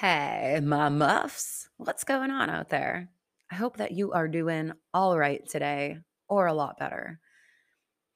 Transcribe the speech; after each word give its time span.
Hey, 0.00 0.58
my 0.62 0.88
muffs. 0.88 1.68
What's 1.76 2.04
going 2.04 2.30
on 2.30 2.48
out 2.48 2.70
there? 2.70 3.10
I 3.50 3.56
hope 3.56 3.76
that 3.76 3.92
you 3.92 4.12
are 4.12 4.26
doing 4.26 4.72
all 4.94 5.18
right 5.18 5.46
today 5.46 5.98
or 6.30 6.46
a 6.46 6.54
lot 6.54 6.78
better. 6.78 7.20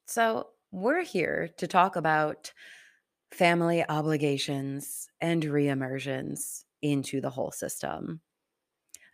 So, 0.07 0.49
we're 0.71 1.03
here 1.03 1.49
to 1.57 1.67
talk 1.67 1.95
about 1.95 2.51
family 3.31 3.85
obligations 3.87 5.07
and 5.21 5.43
reimmersions 5.43 6.63
into 6.81 7.21
the 7.21 7.29
whole 7.29 7.51
system. 7.51 8.21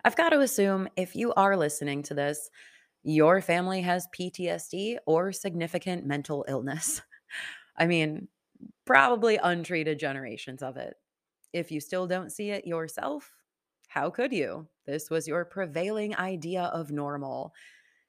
I've 0.05 0.15
got 0.15 0.29
to 0.29 0.39
assume 0.39 0.87
if 0.95 1.15
you 1.15 1.33
are 1.33 1.57
listening 1.57 2.03
to 2.03 2.13
this, 2.13 2.49
your 3.03 3.41
family 3.41 3.81
has 3.81 4.07
PTSD 4.13 4.97
or 5.05 5.33
significant 5.33 6.05
mental 6.05 6.45
illness. 6.47 7.01
I 7.77 7.87
mean, 7.87 8.29
probably 8.85 9.37
untreated 9.37 9.99
generations 9.99 10.63
of 10.63 10.77
it. 10.77 10.95
If 11.53 11.71
you 11.71 11.79
still 11.79 12.07
don't 12.07 12.31
see 12.31 12.49
it 12.49 12.67
yourself, 12.67 13.31
how 13.87 14.09
could 14.09 14.33
you? 14.33 14.67
This 14.85 15.09
was 15.09 15.27
your 15.27 15.45
prevailing 15.45 16.15
idea 16.15 16.63
of 16.63 16.91
normal. 16.91 17.53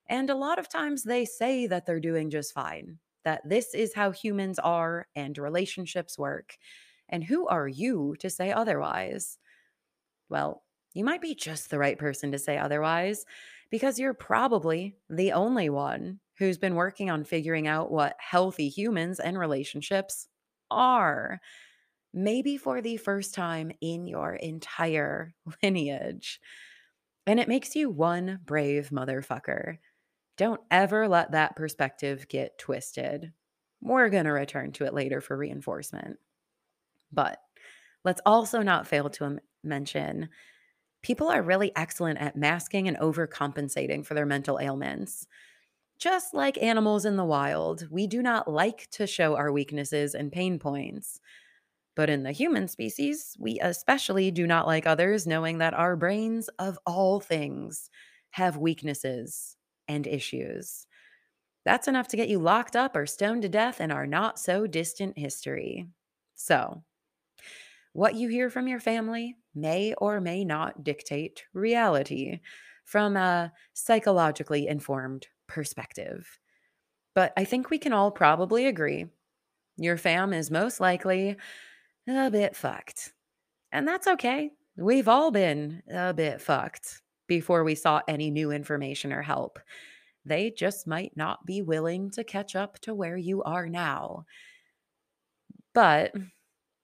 And 0.08 0.30
a 0.30 0.34
lot 0.34 0.58
of 0.58 0.68
times 0.68 1.02
they 1.02 1.24
say 1.24 1.66
that 1.66 1.86
they're 1.86 2.00
doing 2.00 2.30
just 2.30 2.52
fine, 2.52 2.98
that 3.24 3.46
this 3.48 3.74
is 3.74 3.94
how 3.94 4.10
humans 4.10 4.58
are 4.58 5.06
and 5.14 5.36
relationships 5.36 6.18
work. 6.18 6.56
And 7.08 7.22
who 7.22 7.46
are 7.46 7.68
you 7.68 8.16
to 8.20 8.30
say 8.30 8.50
otherwise? 8.50 9.38
Well, 10.28 10.62
you 10.94 11.04
might 11.04 11.20
be 11.20 11.34
just 11.34 11.70
the 11.70 11.78
right 11.78 11.98
person 11.98 12.32
to 12.32 12.38
say 12.38 12.56
otherwise 12.56 13.26
because 13.70 13.98
you're 13.98 14.14
probably 14.14 14.96
the 15.10 15.32
only 15.32 15.68
one 15.68 16.20
who's 16.38 16.58
been 16.58 16.74
working 16.74 17.10
on 17.10 17.24
figuring 17.24 17.66
out 17.66 17.90
what 17.92 18.16
healthy 18.18 18.68
humans 18.68 19.20
and 19.20 19.38
relationships 19.38 20.28
are 20.70 21.40
maybe 22.14 22.56
for 22.56 22.80
the 22.80 22.96
first 22.96 23.34
time 23.34 23.72
in 23.80 24.06
your 24.06 24.34
entire 24.34 25.34
lineage. 25.62 26.40
And 27.26 27.40
it 27.40 27.48
makes 27.48 27.74
you 27.74 27.90
one 27.90 28.40
brave 28.44 28.90
motherfucker. 28.90 29.78
Don't 30.36 30.60
ever 30.70 31.08
let 31.08 31.32
that 31.32 31.56
perspective 31.56 32.28
get 32.28 32.58
twisted. 32.58 33.32
We're 33.80 34.08
going 34.08 34.24
to 34.24 34.32
return 34.32 34.72
to 34.72 34.84
it 34.84 34.94
later 34.94 35.20
for 35.20 35.36
reinforcement. 35.36 36.18
But 37.12 37.38
let's 38.04 38.20
also 38.26 38.62
not 38.62 38.86
fail 38.86 39.10
to 39.10 39.38
mention 39.62 40.28
people 41.02 41.28
are 41.28 41.42
really 41.42 41.70
excellent 41.76 42.18
at 42.18 42.36
masking 42.36 42.88
and 42.88 42.96
overcompensating 42.96 44.04
for 44.04 44.14
their 44.14 44.26
mental 44.26 44.58
ailments. 44.58 45.26
Just 45.98 46.34
like 46.34 46.60
animals 46.62 47.04
in 47.04 47.16
the 47.16 47.24
wild, 47.24 47.86
we 47.90 48.06
do 48.06 48.22
not 48.22 48.50
like 48.50 48.88
to 48.92 49.06
show 49.06 49.36
our 49.36 49.52
weaknesses 49.52 50.14
and 50.14 50.32
pain 50.32 50.58
points. 50.58 51.20
But 51.96 52.10
in 52.10 52.22
the 52.24 52.32
human 52.32 52.68
species, 52.68 53.36
we 53.38 53.58
especially 53.60 54.30
do 54.30 54.46
not 54.46 54.66
like 54.66 54.86
others 54.86 55.26
knowing 55.26 55.58
that 55.58 55.74
our 55.74 55.96
brains, 55.96 56.48
of 56.58 56.78
all 56.86 57.20
things, 57.20 57.90
have 58.32 58.56
weaknesses 58.56 59.56
and 59.86 60.06
issues. 60.06 60.86
That's 61.64 61.88
enough 61.88 62.08
to 62.08 62.16
get 62.16 62.28
you 62.28 62.38
locked 62.38 62.76
up 62.76 62.96
or 62.96 63.06
stoned 63.06 63.42
to 63.42 63.48
death 63.48 63.80
in 63.80 63.90
our 63.90 64.06
not 64.06 64.38
so 64.38 64.66
distant 64.66 65.18
history. 65.18 65.88
So, 66.34 66.84
what 67.92 68.14
you 68.14 68.28
hear 68.28 68.50
from 68.50 68.68
your 68.68 68.80
family 68.80 69.36
may 69.54 69.94
or 69.94 70.20
may 70.20 70.44
not 70.44 70.82
dictate 70.82 71.44
reality 71.52 72.40
from 72.84 73.16
a 73.16 73.52
psychologically 73.72 74.66
informed 74.66 75.28
perspective. 75.46 76.38
But 77.14 77.32
I 77.36 77.44
think 77.44 77.70
we 77.70 77.78
can 77.78 77.92
all 77.92 78.10
probably 78.10 78.66
agree 78.66 79.06
your 79.76 79.96
fam 79.98 80.32
is 80.34 80.50
most 80.50 80.80
likely 80.80 81.36
a 82.06 82.30
bit 82.30 82.56
fucked. 82.56 83.12
And 83.72 83.86
that's 83.86 84.06
okay. 84.06 84.50
We've 84.76 85.08
all 85.08 85.30
been 85.30 85.82
a 85.90 86.12
bit 86.14 86.40
fucked 86.40 87.02
before 87.26 87.64
we 87.64 87.74
saw 87.74 88.00
any 88.06 88.30
new 88.30 88.50
information 88.50 89.12
or 89.12 89.22
help. 89.22 89.58
They 90.24 90.50
just 90.50 90.86
might 90.86 91.16
not 91.16 91.44
be 91.44 91.62
willing 91.62 92.10
to 92.12 92.24
catch 92.24 92.56
up 92.56 92.78
to 92.80 92.94
where 92.94 93.16
you 93.16 93.42
are 93.42 93.68
now. 93.68 94.24
But 95.74 96.14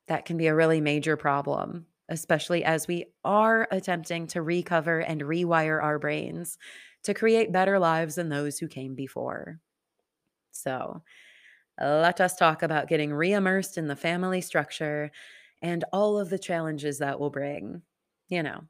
that 0.08 0.24
can 0.24 0.36
be 0.36 0.48
a 0.48 0.54
really 0.54 0.80
major 0.80 1.16
problem, 1.16 1.86
especially 2.08 2.64
as 2.64 2.88
we 2.88 3.06
are 3.24 3.68
attempting 3.70 4.26
to 4.28 4.42
recover 4.42 5.00
and 5.00 5.20
rewire 5.20 5.82
our 5.82 5.98
brains 5.98 6.58
to 7.04 7.14
create 7.14 7.52
better 7.52 7.78
lives 7.78 8.16
than 8.16 8.28
those 8.28 8.58
who 8.58 8.68
came 8.68 8.94
before. 8.94 9.60
So, 10.50 11.02
let 11.80 12.20
us 12.20 12.36
talk 12.36 12.62
about 12.62 12.88
getting 12.88 13.10
reimmersed 13.10 13.78
in 13.78 13.88
the 13.88 13.96
family 13.96 14.40
structure 14.40 15.10
and 15.62 15.84
all 15.92 16.18
of 16.18 16.30
the 16.30 16.38
challenges 16.38 16.98
that 16.98 17.20
will 17.20 17.30
bring, 17.30 17.82
you 18.28 18.42
know, 18.42 18.62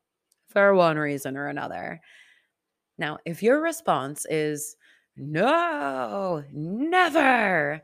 for 0.49 0.75
one 0.75 0.99
reason 0.99 1.37
or 1.37 1.47
another. 1.47 2.01
Now, 2.99 3.19
if 3.25 3.43
your 3.43 3.61
response 3.61 4.27
is 4.29 4.77
no, 5.17 6.45
never, 6.53 7.83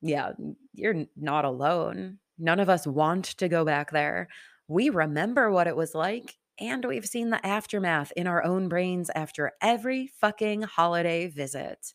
yeah, 0.00 0.32
you're 0.74 1.06
not 1.16 1.44
alone. 1.44 2.18
None 2.38 2.60
of 2.60 2.68
us 2.68 2.86
want 2.86 3.26
to 3.38 3.48
go 3.48 3.64
back 3.64 3.90
there. 3.90 4.28
We 4.68 4.90
remember 4.90 5.50
what 5.50 5.66
it 5.66 5.76
was 5.76 5.94
like, 5.94 6.38
and 6.58 6.84
we've 6.84 7.06
seen 7.06 7.30
the 7.30 7.44
aftermath 7.46 8.12
in 8.16 8.26
our 8.26 8.44
own 8.44 8.68
brains 8.68 9.10
after 9.14 9.52
every 9.60 10.08
fucking 10.20 10.62
holiday 10.62 11.28
visit. 11.28 11.94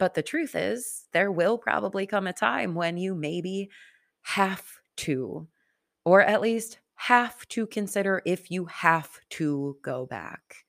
But 0.00 0.14
the 0.14 0.22
truth 0.22 0.54
is, 0.56 1.04
there 1.12 1.30
will 1.30 1.58
probably 1.58 2.06
come 2.06 2.26
a 2.26 2.32
time 2.32 2.74
when 2.74 2.96
you 2.96 3.14
maybe 3.14 3.68
have 4.22 4.64
to, 4.96 5.46
or 6.06 6.22
at 6.22 6.40
least 6.40 6.78
have 6.94 7.46
to 7.48 7.66
consider 7.66 8.22
if 8.24 8.50
you 8.50 8.64
have 8.64 9.20
to 9.32 9.76
go 9.82 10.06
back. 10.06 10.64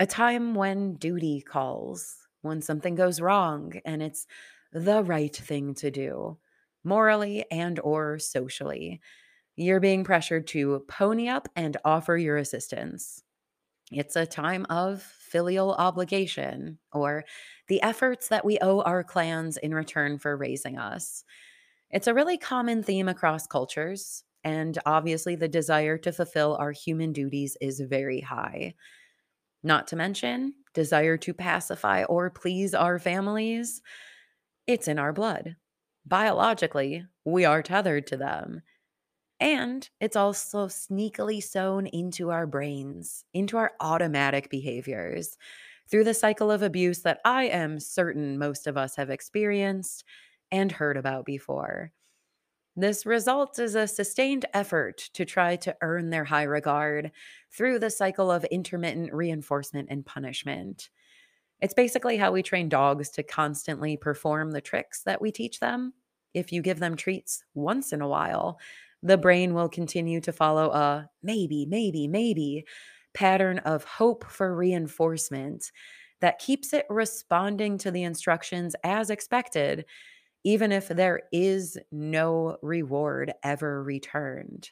A 0.00 0.06
time 0.06 0.56
when 0.56 0.96
duty 0.96 1.42
calls, 1.42 2.16
when 2.42 2.60
something 2.60 2.96
goes 2.96 3.20
wrong 3.20 3.74
and 3.84 4.02
it's 4.02 4.26
the 4.72 5.04
right 5.04 5.34
thing 5.34 5.72
to 5.74 5.92
do, 5.92 6.36
morally 6.82 7.44
and 7.52 7.78
or 7.78 8.18
socially. 8.18 9.00
You're 9.54 9.78
being 9.78 10.02
pressured 10.02 10.48
to 10.48 10.84
pony 10.88 11.28
up 11.28 11.48
and 11.54 11.76
offer 11.84 12.16
your 12.16 12.38
assistance. 12.38 13.22
It's 13.92 14.16
a 14.16 14.26
time 14.26 14.66
of 14.70 15.02
filial 15.34 15.74
obligation 15.74 16.78
or 16.92 17.24
the 17.66 17.82
efforts 17.82 18.28
that 18.28 18.44
we 18.44 18.56
owe 18.62 18.82
our 18.82 19.02
clans 19.02 19.56
in 19.56 19.74
return 19.74 20.16
for 20.16 20.36
raising 20.36 20.78
us. 20.78 21.24
It's 21.90 22.06
a 22.06 22.14
really 22.14 22.38
common 22.38 22.84
theme 22.84 23.08
across 23.08 23.48
cultures, 23.48 24.22
and 24.44 24.78
obviously, 24.86 25.34
the 25.34 25.48
desire 25.48 25.98
to 25.98 26.12
fulfill 26.12 26.54
our 26.54 26.70
human 26.70 27.12
duties 27.12 27.56
is 27.60 27.80
very 27.80 28.20
high. 28.20 28.74
Not 29.64 29.88
to 29.88 29.96
mention, 29.96 30.54
desire 30.72 31.16
to 31.16 31.34
pacify 31.34 32.04
or 32.04 32.30
please 32.30 32.72
our 32.72 33.00
families. 33.00 33.82
It's 34.68 34.86
in 34.86 35.00
our 35.00 35.12
blood. 35.12 35.56
Biologically, 36.06 37.06
we 37.24 37.44
are 37.44 37.60
tethered 37.60 38.06
to 38.06 38.16
them. 38.16 38.62
And 39.40 39.88
it's 40.00 40.16
also 40.16 40.68
sneakily 40.68 41.42
sewn 41.42 41.86
into 41.86 42.30
our 42.30 42.46
brains, 42.46 43.24
into 43.34 43.56
our 43.56 43.72
automatic 43.80 44.48
behaviors 44.48 45.36
through 45.90 46.04
the 46.04 46.14
cycle 46.14 46.50
of 46.50 46.62
abuse 46.62 47.02
that 47.02 47.20
I 47.24 47.44
am 47.44 47.78
certain 47.78 48.38
most 48.38 48.66
of 48.66 48.76
us 48.76 48.96
have 48.96 49.10
experienced 49.10 50.04
and 50.50 50.72
heard 50.72 50.96
about 50.96 51.24
before. 51.24 51.92
This 52.76 53.06
results 53.06 53.58
is 53.58 53.76
a 53.76 53.86
sustained 53.86 54.46
effort 54.52 54.98
to 55.14 55.24
try 55.24 55.56
to 55.56 55.76
earn 55.80 56.10
their 56.10 56.24
high 56.24 56.42
regard 56.42 57.12
through 57.52 57.78
the 57.78 57.90
cycle 57.90 58.32
of 58.32 58.44
intermittent 58.44 59.12
reinforcement 59.12 59.88
and 59.90 60.04
punishment. 60.04 60.90
It's 61.60 61.74
basically 61.74 62.16
how 62.16 62.32
we 62.32 62.42
train 62.42 62.68
dogs 62.68 63.10
to 63.10 63.22
constantly 63.22 63.96
perform 63.96 64.50
the 64.50 64.60
tricks 64.60 65.02
that 65.04 65.20
we 65.20 65.30
teach 65.30 65.60
them. 65.60 65.94
If 66.34 66.52
you 66.52 66.62
give 66.62 66.80
them 66.80 66.96
treats 66.96 67.44
once 67.54 67.92
in 67.92 68.00
a 68.00 68.08
while, 68.08 68.58
the 69.04 69.18
brain 69.18 69.54
will 69.54 69.70
continue 69.70 70.20
to 70.22 70.32
follow 70.32 70.72
a 70.72 71.10
maybe, 71.22 71.66
maybe, 71.66 72.08
maybe 72.08 72.66
pattern 73.14 73.60
of 73.60 73.84
hope 73.84 74.24
for 74.26 74.56
reinforcement 74.56 75.72
that 76.20 76.40
keeps 76.40 76.72
it 76.74 76.86
responding 76.90 77.78
to 77.78 77.92
the 77.92 78.04
instructions 78.04 78.74
as 78.84 79.10
expected, 79.10 79.86
even 80.44 80.72
if 80.72 80.88
there 80.88 81.22
is 81.32 81.78
no 81.92 82.58
reward 82.62 83.34
ever 83.44 83.82
returned. 83.82 84.70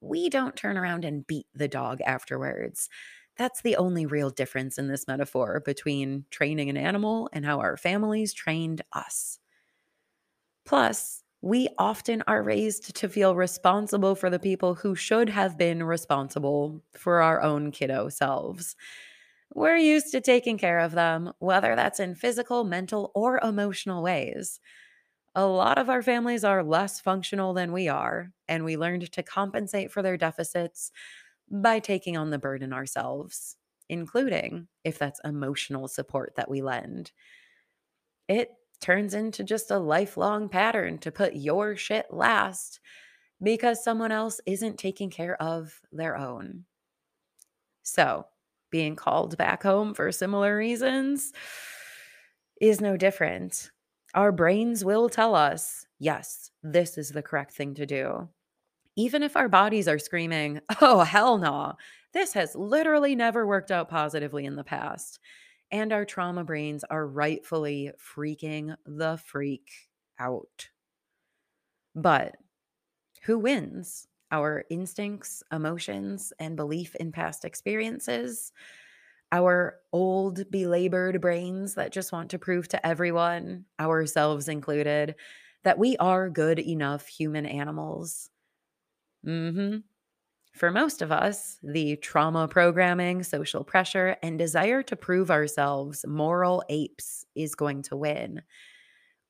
We 0.00 0.28
don't 0.28 0.56
turn 0.56 0.76
around 0.76 1.04
and 1.04 1.26
beat 1.26 1.46
the 1.54 1.68
dog 1.68 2.00
afterwards. 2.02 2.88
That's 3.36 3.62
the 3.62 3.76
only 3.76 4.06
real 4.06 4.30
difference 4.30 4.78
in 4.78 4.86
this 4.88 5.08
metaphor 5.08 5.60
between 5.60 6.26
training 6.30 6.70
an 6.70 6.76
animal 6.76 7.28
and 7.32 7.44
how 7.44 7.60
our 7.60 7.76
families 7.76 8.32
trained 8.32 8.82
us. 8.92 9.40
Plus, 10.64 11.23
we 11.44 11.68
often 11.78 12.22
are 12.26 12.42
raised 12.42 12.96
to 12.96 13.06
feel 13.06 13.36
responsible 13.36 14.14
for 14.14 14.30
the 14.30 14.38
people 14.38 14.74
who 14.74 14.94
should 14.94 15.28
have 15.28 15.58
been 15.58 15.82
responsible 15.82 16.82
for 16.94 17.20
our 17.20 17.42
own 17.42 17.70
kiddo 17.70 18.08
selves. 18.08 18.74
We're 19.54 19.76
used 19.76 20.10
to 20.12 20.22
taking 20.22 20.58
care 20.58 20.78
of 20.80 20.92
them, 20.92 21.32
whether 21.40 21.76
that's 21.76 22.00
in 22.00 22.14
physical, 22.14 22.64
mental, 22.64 23.12
or 23.14 23.38
emotional 23.44 24.02
ways. 24.02 24.58
A 25.34 25.46
lot 25.46 25.78
of 25.78 25.90
our 25.90 26.02
families 26.02 26.44
are 26.44 26.64
less 26.64 27.00
functional 27.00 27.54
than 27.54 27.72
we 27.72 27.88
are, 27.88 28.32
and 28.48 28.64
we 28.64 28.78
learned 28.78 29.12
to 29.12 29.22
compensate 29.22 29.92
for 29.92 30.02
their 30.02 30.16
deficits 30.16 30.92
by 31.50 31.78
taking 31.78 32.16
on 32.16 32.30
the 32.30 32.38
burden 32.38 32.72
ourselves, 32.72 33.56
including 33.88 34.68
if 34.84 34.98
that's 34.98 35.20
emotional 35.24 35.88
support 35.88 36.34
that 36.36 36.50
we 36.50 36.62
lend. 36.62 37.12
It 38.28 38.50
turns 38.84 39.14
into 39.14 39.42
just 39.42 39.70
a 39.70 39.78
lifelong 39.78 40.46
pattern 40.46 40.98
to 40.98 41.10
put 41.10 41.34
your 41.34 41.74
shit 41.74 42.04
last 42.10 42.80
because 43.42 43.82
someone 43.82 44.12
else 44.12 44.42
isn't 44.44 44.78
taking 44.78 45.08
care 45.08 45.40
of 45.40 45.80
their 45.90 46.18
own. 46.18 46.64
So, 47.82 48.26
being 48.70 48.94
called 48.94 49.38
back 49.38 49.62
home 49.62 49.94
for 49.94 50.12
similar 50.12 50.54
reasons 50.54 51.32
is 52.60 52.82
no 52.82 52.98
different. 52.98 53.70
Our 54.14 54.32
brains 54.32 54.84
will 54.84 55.08
tell 55.08 55.34
us, 55.34 55.86
yes, 55.98 56.50
this 56.62 56.98
is 56.98 57.08
the 57.08 57.22
correct 57.22 57.54
thing 57.54 57.74
to 57.76 57.86
do. 57.86 58.28
Even 58.96 59.22
if 59.22 59.34
our 59.34 59.48
bodies 59.48 59.88
are 59.88 59.98
screaming, 59.98 60.60
oh, 60.82 61.00
hell 61.00 61.38
no, 61.38 61.72
this 62.12 62.34
has 62.34 62.54
literally 62.54 63.16
never 63.16 63.46
worked 63.46 63.70
out 63.70 63.88
positively 63.88 64.44
in 64.44 64.56
the 64.56 64.62
past. 64.62 65.20
And 65.74 65.92
our 65.92 66.06
trauma 66.06 66.42
brains 66.42 66.84
are 66.84 67.06
rightfully 67.06 67.92
freaking 67.98 68.78
the 68.86 69.18
freak 69.18 69.90
out. 70.18 70.70
But 71.94 72.36
who 73.24 73.38
wins? 73.38 74.08
Our 74.32 74.64
instincts, 74.70 75.42
emotions, 75.52 76.32
and 76.38 76.56
belief 76.56 76.94
in 76.96 77.12
past 77.12 77.44
experiences? 77.44 78.52
Our 79.32 79.80
old, 79.92 80.50
belabored 80.50 81.20
brains 81.20 81.74
that 81.76 81.92
just 81.92 82.12
want 82.12 82.30
to 82.32 82.40
prove 82.40 82.68
to 82.68 82.86
everyone, 82.86 83.66
ourselves 83.80 84.48
included, 84.48 85.16
that 85.64 85.78
we 85.78 85.96
are 85.98 86.30
good 86.30 86.58
enough 86.60 87.08
human 87.08 87.46
animals. 87.46 88.30
Mm-hmm. 89.26 89.78
For 90.54 90.70
most 90.70 91.02
of 91.02 91.10
us, 91.10 91.58
the 91.62 91.96
trauma 91.96 92.46
programming, 92.46 93.24
social 93.24 93.64
pressure, 93.64 94.16
and 94.22 94.38
desire 94.38 94.82
to 94.84 94.96
prove 94.96 95.30
ourselves 95.30 96.04
moral 96.06 96.62
apes 96.68 97.26
is 97.34 97.56
going 97.56 97.82
to 97.82 97.96
win. 97.96 98.42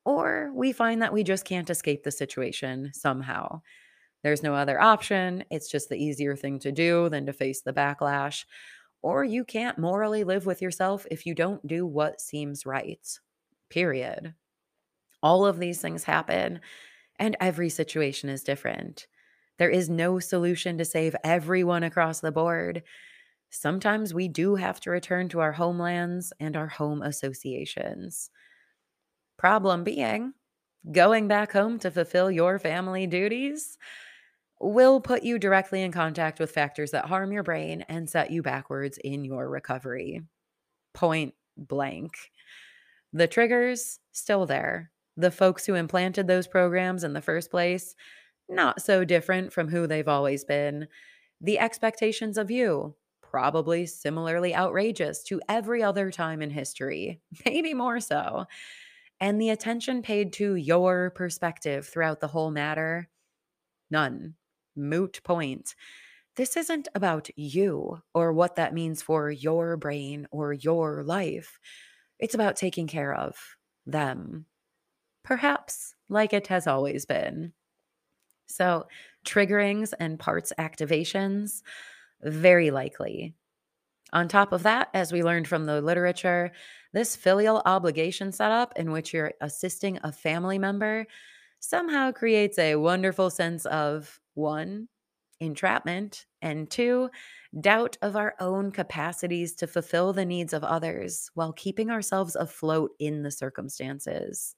Or 0.05 0.53
we 0.55 0.73
find 0.73 1.03
that 1.03 1.13
we 1.13 1.25
just 1.25 1.45
can't 1.45 1.71
escape 1.71 2.05
the 2.05 2.11
situation 2.11 2.91
somehow. 2.93 3.63
There's 4.23 4.43
no 4.43 4.55
other 4.55 4.81
option. 4.81 5.45
It's 5.51 5.71
just 5.71 5.89
the 5.89 5.97
easier 6.03 6.37
thing 6.37 6.59
to 6.61 6.73
do 6.73 7.09
than 7.09 7.27
to 7.27 7.33
face 7.33 7.63
the 7.63 7.73
backlash. 7.73 8.45
Or 9.03 9.25
you 9.25 9.45
can't 9.45 9.79
morally 9.79 10.25
live 10.25 10.47
with 10.47 10.63
yourself 10.63 11.07
if 11.11 11.27
you 11.27 11.35
don't 11.35 11.67
do 11.67 11.87
what 11.87 12.21
seems 12.21 12.67
right. 12.67 13.07
Period. 13.71 14.35
All 15.23 15.47
of 15.47 15.59
these 15.59 15.81
things 15.81 16.05
happen, 16.05 16.61
and 17.19 17.37
every 17.41 17.71
situation 17.71 18.29
is 18.29 18.45
different. 18.45 19.07
There 19.59 19.71
is 19.71 19.89
no 19.89 20.19
solution 20.19 20.79
to 20.79 20.85
save 20.85 21.15
everyone 21.25 21.83
across 21.85 22.21
the 22.21 22.33
board. 22.33 22.83
Sometimes 23.51 24.13
we 24.13 24.27
do 24.27 24.57
have 24.57 24.81
to 24.81 24.91
return 24.91 25.29
to 25.29 25.41
our 25.41 25.53
homelands 25.53 26.33
and 26.41 26.57
our 26.57 26.67
home 26.67 27.03
associations. 27.03 28.31
Problem 29.37 29.85
being, 29.85 30.33
going 30.91 31.29
back 31.29 31.53
home 31.53 31.79
to 31.81 31.91
fulfill 31.91 32.31
your 32.31 32.59
family 32.59 33.07
duties 33.07 33.79
will 34.61 35.01
put 35.01 35.23
you 35.23 35.39
directly 35.39 35.83
in 35.83 35.93
contact 35.93 36.41
with 36.41 36.51
factors 36.51 36.91
that 36.93 37.07
harm 37.07 37.33
your 37.33 37.43
brain 37.43 37.85
and 37.89 38.09
set 38.09 38.31
you 38.31 38.43
backwards 38.43 38.99
in 39.05 39.25
your 39.25 39.49
recovery. 39.49 40.23
Point 40.95 41.35
blank. 41.57 42.13
The 43.13 43.29
triggers, 43.29 44.01
still 44.13 44.47
there. 44.47 44.91
The 45.17 45.31
folks 45.31 45.65
who 45.65 45.75
implanted 45.75 46.27
those 46.27 46.49
programs 46.49 47.05
in 47.05 47.13
the 47.13 47.21
first 47.21 47.51
place, 47.51 47.95
not 48.49 48.83
so 48.83 49.05
different 49.05 49.53
from 49.53 49.69
who 49.69 49.87
they've 49.87 50.09
always 50.09 50.45
been. 50.45 50.89
The 51.41 51.59
expectations 51.59 52.39
of 52.39 52.51
you, 52.51 52.95
probably 53.23 53.87
similarly 53.87 54.55
outrageous 54.55 55.23
to 55.25 55.41
every 55.49 55.83
other 55.83 56.11
time 56.11 56.43
in 56.43 56.51
history, 56.51 57.21
maybe 57.47 57.75
more 57.75 58.01
so. 58.01 58.47
And 59.21 59.41
the 59.41 59.51
attention 59.51 60.03
paid 60.03 60.33
to 60.35 60.57
your 60.57 61.11
perspective 61.11 61.87
throughout 61.87 62.21
the 62.21 62.29
whole 62.29 62.51
matter, 62.51 63.09
none 63.91 64.35
moot 64.77 65.21
point. 65.25 65.75
This 66.37 66.57
isn't 66.57 66.89
about 66.95 67.31
you 67.37 68.03
or 68.13 68.33
what 68.33 68.57
that 68.57 68.75
means 68.75 69.03
for 69.03 69.31
your 69.31 69.77
brain 69.77 70.27
or 70.31 70.53
your 70.53 71.05
life. 71.05 71.61
It's 72.19 72.35
about 72.35 72.57
taking 72.57 72.87
care 72.87 73.15
of 73.15 73.37
them, 73.87 74.47
perhaps 75.23 75.95
like 76.09 76.33
it 76.33 76.49
has 76.49 76.67
always 76.67 77.07
been. 77.07 77.53
So, 78.47 78.87
triggerings 79.27 79.93
and 79.99 80.19
parts 80.19 80.53
activations, 80.59 81.63
very 82.23 82.71
likely. 82.71 83.35
On 84.13 84.29
top 84.29 84.53
of 84.53 84.63
that, 84.63 84.89
as 84.95 85.13
we 85.13 85.23
learned 85.25 85.49
from 85.49 85.67
the 85.67 85.81
literature, 85.81 86.53
this 86.93 87.17
filial 87.17 87.63
obligation 87.67 88.31
setup 88.33 88.73
in 88.77 88.93
which 88.93 89.13
you're 89.13 89.33
assisting 89.41 89.99
a 90.03 90.13
family 90.13 90.59
member 90.59 91.07
somehow 91.61 92.13
creates 92.13 92.59
a 92.59 92.77
wonderful 92.77 93.31
sense 93.31 93.67
of 93.67 94.21
one, 94.35 94.89
entrapment, 95.41 96.27
and 96.43 96.71
two, 96.71 97.11
doubt 97.61 97.97
of 98.03 98.17
our 98.17 98.35
own 98.41 98.71
capacities 98.71 99.55
to 99.57 99.67
fulfill 99.67 100.13
the 100.13 100.25
needs 100.25 100.53
of 100.53 100.63
others 100.63 101.31
while 101.35 101.53
keeping 101.53 101.91
ourselves 101.91 102.37
afloat 102.37 102.93
in 103.01 103.23
the 103.23 103.31
circumstances. 103.31 104.55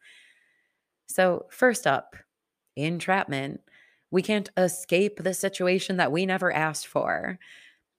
So, 1.06 1.47
first 1.50 1.87
up, 1.87 2.17
entrapment. 2.77 3.61
We 4.11 4.23
can't 4.23 4.50
escape 4.56 5.23
the 5.23 5.35
situation 5.35 5.97
that 5.97 6.12
we 6.12 6.26
never 6.26 6.53
asked 6.53 6.87
for. 6.87 7.38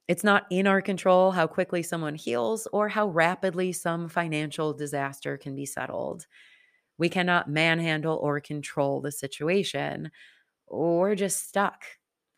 It's 0.08 0.24
not 0.24 0.46
in 0.50 0.66
our 0.66 0.82
control 0.82 1.32
how 1.32 1.46
quickly 1.46 1.82
someone 1.82 2.14
heals 2.16 2.68
or 2.72 2.88
how 2.88 3.08
rapidly 3.08 3.72
some 3.72 4.08
financial 4.08 4.72
disaster 4.72 5.38
can 5.38 5.54
be 5.54 5.66
settled. 5.66 6.26
We 6.98 7.08
cannot 7.08 7.50
manhandle 7.50 8.16
or 8.16 8.40
control 8.40 9.00
the 9.00 9.12
situation. 9.12 10.10
We're 10.68 11.14
just 11.16 11.48
stuck, 11.48 11.84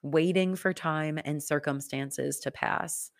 waiting 0.03 0.57
for 0.57 0.73
time 0.73 1.19
and 1.25 1.43
circumstances 1.43 2.41
to 2.41 2.51
pass. 2.51 3.11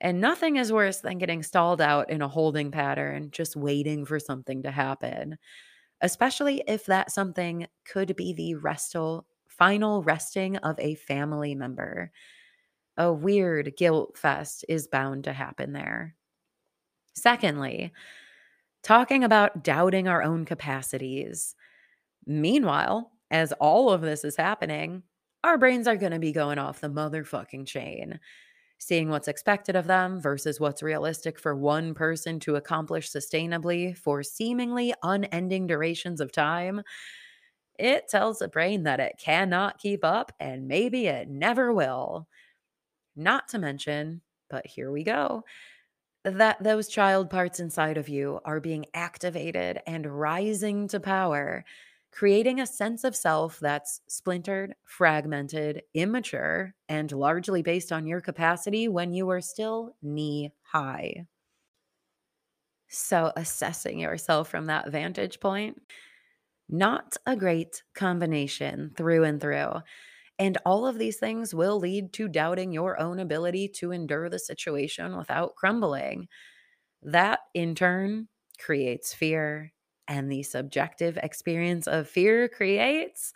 And 0.00 0.20
nothing 0.20 0.56
is 0.56 0.72
worse 0.72 1.00
than 1.00 1.18
getting 1.18 1.42
stalled 1.42 1.80
out 1.80 2.10
in 2.10 2.22
a 2.22 2.28
holding 2.28 2.70
pattern, 2.70 3.30
just 3.32 3.56
waiting 3.56 4.04
for 4.04 4.20
something 4.20 4.62
to 4.62 4.70
happen, 4.70 5.38
especially 6.02 6.64
if 6.68 6.86
that 6.86 7.12
something 7.12 7.68
could 7.86 8.16
be 8.16 8.34
the 8.34 8.56
restal, 8.56 9.27
final 9.58 10.02
resting 10.02 10.56
of 10.58 10.78
a 10.78 10.94
family 10.94 11.54
member. 11.54 12.10
A 12.96 13.12
weird 13.12 13.76
guilt 13.76 14.18
fest 14.18 14.64
is 14.68 14.88
bound 14.88 15.24
to 15.24 15.32
happen 15.32 15.72
there. 15.72 16.16
Secondly, 17.14 17.92
talking 18.82 19.24
about 19.24 19.64
doubting 19.64 20.08
our 20.08 20.22
own 20.22 20.44
capacities. 20.44 21.54
Meanwhile, 22.26 23.12
as 23.30 23.52
all 23.54 23.90
of 23.90 24.02
this 24.02 24.24
is 24.24 24.36
happening, 24.36 25.02
our 25.44 25.58
brains 25.58 25.88
are 25.88 25.96
going 25.96 26.12
to 26.12 26.18
be 26.18 26.32
going 26.32 26.58
off 26.58 26.80
the 26.80 26.88
motherfucking 26.88 27.66
chain, 27.66 28.20
seeing 28.78 29.10
what's 29.10 29.28
expected 29.28 29.76
of 29.76 29.86
them 29.86 30.20
versus 30.20 30.60
what's 30.60 30.82
realistic 30.82 31.38
for 31.38 31.56
one 31.56 31.94
person 31.94 32.40
to 32.40 32.56
accomplish 32.56 33.10
sustainably 33.10 33.96
for 33.96 34.22
seemingly 34.22 34.94
unending 35.02 35.66
durations 35.66 36.20
of 36.20 36.32
time. 36.32 36.82
It 37.78 38.08
tells 38.08 38.38
the 38.38 38.48
brain 38.48 38.84
that 38.84 39.00
it 39.00 39.18
cannot 39.18 39.78
keep 39.78 40.04
up 40.04 40.32
and 40.40 40.68
maybe 40.68 41.06
it 41.06 41.28
never 41.28 41.72
will. 41.72 42.28
Not 43.16 43.48
to 43.48 43.58
mention, 43.58 44.22
but 44.50 44.66
here 44.66 44.90
we 44.90 45.04
go, 45.04 45.44
that 46.24 46.62
those 46.62 46.88
child 46.88 47.30
parts 47.30 47.60
inside 47.60 47.96
of 47.96 48.08
you 48.08 48.40
are 48.44 48.60
being 48.60 48.86
activated 48.94 49.80
and 49.86 50.06
rising 50.06 50.88
to 50.88 51.00
power, 51.00 51.64
creating 52.12 52.60
a 52.60 52.66
sense 52.66 53.04
of 53.04 53.16
self 53.16 53.58
that's 53.60 54.00
splintered, 54.08 54.74
fragmented, 54.84 55.82
immature, 55.94 56.74
and 56.88 57.12
largely 57.12 57.62
based 57.62 57.92
on 57.92 58.06
your 58.06 58.20
capacity 58.20 58.88
when 58.88 59.12
you 59.12 59.30
are 59.30 59.40
still 59.40 59.94
knee 60.02 60.52
high. 60.62 61.26
So, 62.88 63.32
assessing 63.36 63.98
yourself 64.00 64.48
from 64.48 64.66
that 64.66 64.90
vantage 64.90 65.40
point, 65.40 65.82
not 66.68 67.16
a 67.26 67.36
great 67.36 67.82
combination 67.94 68.92
through 68.96 69.24
and 69.24 69.40
through. 69.40 69.74
And 70.38 70.58
all 70.64 70.86
of 70.86 70.98
these 70.98 71.18
things 71.18 71.54
will 71.54 71.78
lead 71.78 72.12
to 72.14 72.28
doubting 72.28 72.72
your 72.72 73.00
own 73.00 73.18
ability 73.18 73.68
to 73.76 73.92
endure 73.92 74.28
the 74.28 74.38
situation 74.38 75.16
without 75.16 75.56
crumbling. 75.56 76.28
That, 77.02 77.40
in 77.54 77.74
turn, 77.74 78.28
creates 78.58 79.14
fear. 79.14 79.72
And 80.06 80.30
the 80.32 80.42
subjective 80.42 81.18
experience 81.18 81.86
of 81.86 82.08
fear 82.08 82.48
creates 82.48 83.32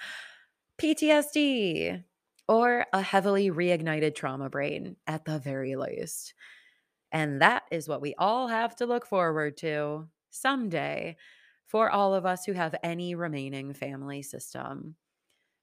PTSD 0.78 2.02
or 2.48 2.86
a 2.92 3.02
heavily 3.02 3.50
reignited 3.50 4.14
trauma 4.14 4.48
brain 4.48 4.96
at 5.06 5.24
the 5.24 5.38
very 5.38 5.76
least. 5.76 6.34
And 7.12 7.42
that 7.42 7.64
is 7.70 7.88
what 7.88 8.00
we 8.00 8.14
all 8.16 8.48
have 8.48 8.76
to 8.76 8.86
look 8.86 9.06
forward 9.06 9.56
to 9.58 10.08
someday 10.30 11.16
for 11.66 11.90
all 11.90 12.14
of 12.14 12.26
us 12.26 12.44
who 12.44 12.52
have 12.52 12.74
any 12.82 13.14
remaining 13.14 13.72
family 13.72 14.22
system. 14.22 14.96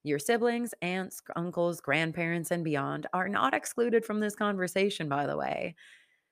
Your 0.04 0.20
siblings, 0.20 0.74
aunts, 0.82 1.22
uncles, 1.36 1.82
grandparents, 1.82 2.52
and 2.52 2.64
beyond 2.64 3.08
are 3.14 3.28
not 3.28 3.54
excluded 3.54 4.06
from 4.06 4.20
this 4.20 4.36
conversation, 4.36 5.10
by 5.10 5.26
the 5.26 5.38
way. 5.38 5.76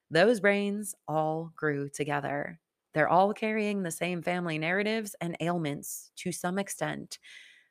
Those 0.10 0.40
brains 0.40 0.96
all 1.08 1.52
grew 1.56 1.90
together. 1.90 2.60
They're 2.94 3.10
all 3.10 3.34
carrying 3.34 3.84
the 3.84 3.92
same 3.92 4.22
family 4.22 4.58
narratives 4.58 5.16
and 5.20 5.36
ailments 5.42 6.12
to 6.18 6.32
some 6.32 6.58
extent, 6.58 7.20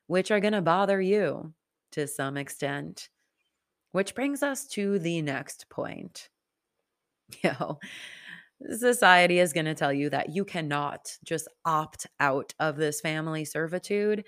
which 0.06 0.30
are 0.30 0.40
going 0.40 0.52
to 0.52 0.62
bother 0.62 1.00
you 1.00 1.54
to 1.92 2.06
some 2.06 2.36
extent. 2.36 3.08
Which 3.92 4.14
brings 4.14 4.42
us 4.42 4.66
to 4.68 4.98
the 4.98 5.22
next 5.22 5.68
point. 5.70 6.28
Know, 7.42 7.80
society 8.70 9.38
is 9.38 9.52
going 9.52 9.66
to 9.66 9.75
tell 9.75 9.92
you 9.92 10.10
that 10.10 10.34
you 10.34 10.44
cannot 10.44 11.16
just 11.25 11.48
opt 11.64 12.06
out 12.20 12.54
of 12.58 12.76
this 12.76 13.00
family 13.00 13.44
servitude, 13.44 14.25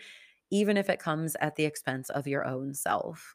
even 0.50 0.76
if 0.76 0.88
it 0.90 1.00
comes 1.00 1.36
at 1.40 1.56
the 1.56 1.64
expense 1.64 2.10
of 2.10 2.26
your 2.26 2.46
own 2.46 2.74
self. 2.74 3.34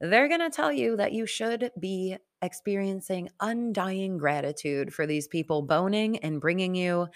They're 0.00 0.28
going 0.28 0.40
to 0.40 0.50
tell 0.50 0.72
you 0.72 0.96
that 0.96 1.12
you 1.12 1.26
should 1.26 1.70
be 1.80 2.16
experiencing 2.42 3.30
undying 3.40 4.18
gratitude 4.18 4.92
for 4.92 5.06
these 5.06 5.26
people 5.26 5.62
boning 5.62 6.18
and 6.18 6.40
bringing 6.40 6.74
you 6.74 7.08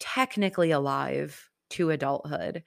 technically 0.00 0.70
alive 0.70 1.50
to 1.70 1.90
adulthood. 1.90 2.62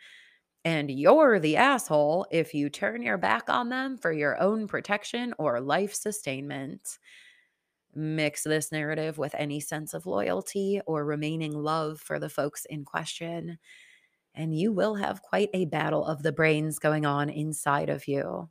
And 0.65 0.91
you're 0.91 1.39
the 1.39 1.57
asshole 1.57 2.27
if 2.31 2.53
you 2.53 2.69
turn 2.69 3.01
your 3.01 3.17
back 3.17 3.50
on 3.50 3.69
them 3.69 3.98
for 3.98 4.12
your 4.12 4.39
own 4.41 4.67
protection 4.67 5.33
or 5.39 5.62
life 5.62 5.95
sustainment. 5.95 7.00
Mix 7.96 8.43
this 8.43 8.72
narrative 8.72 9.17
with 9.17 9.36
any 9.36 9.60
sense 9.60 9.93
of 9.93 10.05
loyalty 10.05 10.81
or 10.86 11.05
remaining 11.05 11.53
love 11.53 12.00
for 12.00 12.19
the 12.19 12.29
folks 12.29 12.65
in 12.65 12.86
question, 12.86 13.58
and 14.36 14.55
you 14.55 14.72
will 14.72 14.96
have 14.96 15.22
quite 15.22 15.50
a 15.53 15.65
battle 15.65 16.05
of 16.05 16.24
the 16.24 16.31
brains 16.31 16.79
going 16.79 17.05
on 17.05 17.29
inside 17.29 17.89
of 17.89 18.08
you. 18.08 18.50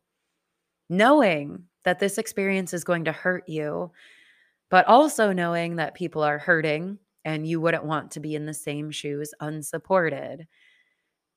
Knowing 0.89 1.65
that 1.85 1.99
this 1.99 2.19
experience 2.19 2.73
is 2.75 2.85
going 2.85 3.05
to 3.05 3.13
hurt 3.13 3.49
you, 3.49 3.93
but 4.71 4.87
also 4.87 5.33
knowing 5.33 5.77
that 5.77 5.95
people 5.95 6.23
are 6.23 6.39
hurting 6.39 6.99
and 7.25 7.47
you 7.47 7.61
wouldn't 7.61 7.85
want 7.85 8.11
to 8.13 8.21
be 8.21 8.35
in 8.35 8.47
the 8.47 8.55
same 8.55 8.91
shoes 8.91 9.35
unsupported. 9.41 10.47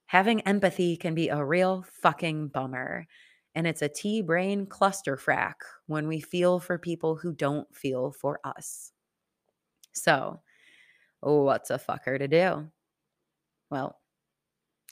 Having 0.07 0.41
empathy 0.41 0.97
can 0.97 1.15
be 1.15 1.29
a 1.29 1.43
real 1.43 1.85
fucking 2.01 2.49
bummer. 2.49 3.07
And 3.55 3.67
it's 3.67 3.81
a 3.81 3.89
T 3.89 4.21
brain 4.21 4.65
clusterfrack 4.65 5.55
when 5.87 6.07
we 6.07 6.19
feel 6.21 6.59
for 6.59 6.77
people 6.77 7.15
who 7.15 7.33
don't 7.33 7.73
feel 7.75 8.11
for 8.11 8.39
us. 8.43 8.93
So, 9.93 10.41
what's 11.21 11.69
a 11.69 11.77
fucker 11.79 12.17
to 12.17 12.27
do? 12.27 12.69
Well, 13.69 13.99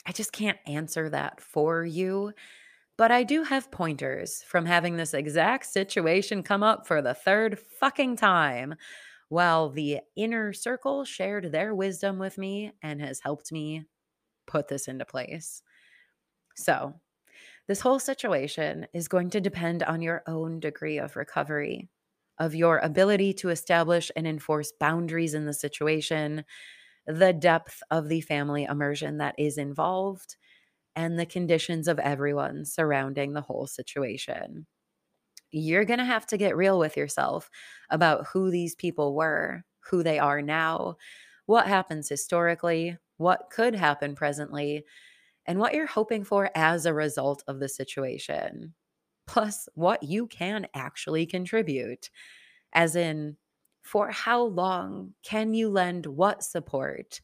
I 0.06 0.12
just 0.12 0.32
can't 0.32 0.58
answer 0.66 1.08
that 1.10 1.40
for 1.40 1.84
you, 1.84 2.32
but 2.96 3.10
I 3.10 3.22
do 3.22 3.42
have 3.44 3.70
pointers 3.70 4.42
from 4.42 4.66
having 4.66 4.96
this 4.96 5.14
exact 5.14 5.66
situation 5.66 6.42
come 6.42 6.62
up 6.62 6.86
for 6.86 7.02
the 7.02 7.14
third 7.14 7.58
fucking 7.58 8.16
time 8.16 8.74
while 9.28 9.70
the 9.70 10.00
inner 10.16 10.52
circle 10.52 11.04
shared 11.04 11.52
their 11.52 11.74
wisdom 11.74 12.18
with 12.18 12.36
me 12.36 12.72
and 12.82 13.00
has 13.00 13.20
helped 13.20 13.52
me 13.52 13.84
put 14.46 14.68
this 14.68 14.88
into 14.88 15.04
place. 15.04 15.62
So, 16.56 16.94
this 17.70 17.82
whole 17.82 18.00
situation 18.00 18.84
is 18.92 19.06
going 19.06 19.30
to 19.30 19.40
depend 19.40 19.84
on 19.84 20.02
your 20.02 20.24
own 20.26 20.58
degree 20.58 20.98
of 20.98 21.14
recovery, 21.14 21.88
of 22.36 22.52
your 22.52 22.78
ability 22.78 23.32
to 23.32 23.48
establish 23.48 24.10
and 24.16 24.26
enforce 24.26 24.72
boundaries 24.80 25.34
in 25.34 25.46
the 25.46 25.54
situation, 25.54 26.44
the 27.06 27.32
depth 27.32 27.80
of 27.88 28.08
the 28.08 28.22
family 28.22 28.64
immersion 28.64 29.18
that 29.18 29.36
is 29.38 29.56
involved, 29.56 30.34
and 30.96 31.16
the 31.16 31.24
conditions 31.24 31.86
of 31.86 32.00
everyone 32.00 32.64
surrounding 32.64 33.34
the 33.34 33.40
whole 33.40 33.68
situation. 33.68 34.66
You're 35.52 35.84
going 35.84 36.00
to 36.00 36.04
have 36.04 36.26
to 36.26 36.36
get 36.36 36.56
real 36.56 36.76
with 36.76 36.96
yourself 36.96 37.50
about 37.88 38.26
who 38.32 38.50
these 38.50 38.74
people 38.74 39.14
were, 39.14 39.62
who 39.90 40.02
they 40.02 40.18
are 40.18 40.42
now, 40.42 40.96
what 41.46 41.68
happens 41.68 42.08
historically, 42.08 42.98
what 43.18 43.48
could 43.52 43.76
happen 43.76 44.16
presently, 44.16 44.84
and 45.46 45.58
what 45.58 45.74
you're 45.74 45.86
hoping 45.86 46.24
for 46.24 46.50
as 46.54 46.86
a 46.86 46.94
result 46.94 47.42
of 47.48 47.60
the 47.60 47.68
situation, 47.68 48.74
plus 49.26 49.68
what 49.74 50.02
you 50.02 50.26
can 50.26 50.66
actually 50.74 51.26
contribute. 51.26 52.10
As 52.72 52.96
in, 52.96 53.36
for 53.82 54.10
how 54.10 54.42
long 54.42 55.14
can 55.22 55.54
you 55.54 55.68
lend 55.68 56.06
what 56.06 56.44
support 56.44 57.20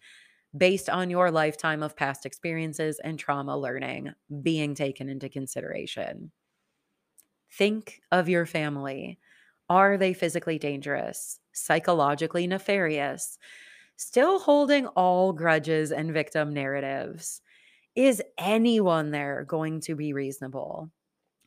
based 0.56 0.88
on 0.88 1.10
your 1.10 1.30
lifetime 1.30 1.82
of 1.82 1.96
past 1.96 2.24
experiences 2.24 2.98
and 3.04 3.18
trauma 3.18 3.56
learning 3.56 4.12
being 4.42 4.74
taken 4.74 5.08
into 5.08 5.28
consideration? 5.28 6.32
Think 7.52 8.00
of 8.10 8.28
your 8.28 8.46
family. 8.46 9.18
Are 9.68 9.96
they 9.98 10.12
physically 10.12 10.58
dangerous, 10.58 11.40
psychologically 11.52 12.46
nefarious, 12.46 13.38
still 13.96 14.38
holding 14.38 14.86
all 14.88 15.32
grudges 15.32 15.92
and 15.92 16.12
victim 16.12 16.52
narratives? 16.52 17.42
Is 17.96 18.22
anyone 18.36 19.10
there 19.10 19.44
going 19.48 19.80
to 19.80 19.94
be 19.94 20.12
reasonable? 20.12 20.90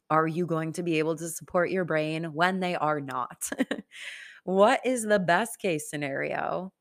Are 0.10 0.28
you 0.28 0.48
going 0.48 0.74
to 0.74 0.84
be 0.84 0.98
able 0.98 1.16
to 1.18 1.30
support 1.30 1.70
your 1.70 1.86
brain 1.86 2.34
when 2.34 2.60
they 2.60 2.76
are 2.76 3.00
not? 3.00 3.48
what 4.44 4.82
is 4.84 5.04
the 5.04 5.20
best 5.20 5.60
case 5.60 5.88
scenario? 5.88 6.74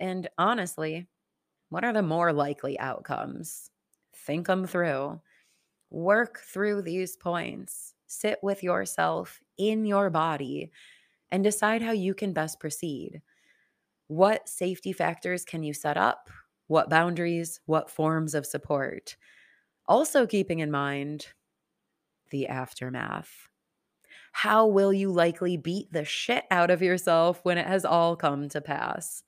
And 0.00 0.26
honestly, 0.38 1.06
what 1.68 1.84
are 1.84 1.92
the 1.92 2.02
more 2.02 2.32
likely 2.32 2.78
outcomes? 2.78 3.70
Think 4.16 4.46
them 4.46 4.66
through. 4.66 5.20
Work 5.90 6.38
through 6.38 6.82
these 6.82 7.16
points. 7.16 7.94
Sit 8.06 8.38
with 8.42 8.62
yourself 8.62 9.38
in 9.58 9.84
your 9.84 10.08
body 10.08 10.70
and 11.30 11.44
decide 11.44 11.82
how 11.82 11.92
you 11.92 12.14
can 12.14 12.32
best 12.32 12.58
proceed. 12.58 13.20
What 14.08 14.48
safety 14.48 14.94
factors 14.94 15.44
can 15.44 15.62
you 15.62 15.74
set 15.74 15.98
up? 15.98 16.30
What 16.70 16.88
boundaries, 16.88 17.60
what 17.66 17.90
forms 17.90 18.32
of 18.32 18.46
support. 18.46 19.16
Also, 19.88 20.24
keeping 20.24 20.60
in 20.60 20.70
mind 20.70 21.26
the 22.30 22.46
aftermath. 22.46 23.48
How 24.30 24.68
will 24.68 24.92
you 24.92 25.10
likely 25.10 25.56
beat 25.56 25.92
the 25.92 26.04
shit 26.04 26.44
out 26.48 26.70
of 26.70 26.80
yourself 26.80 27.40
when 27.42 27.58
it 27.58 27.66
has 27.66 27.84
all 27.84 28.14
come 28.14 28.48
to 28.50 28.60
pass? 28.60 29.24